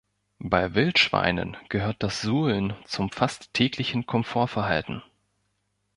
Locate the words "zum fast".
2.85-3.53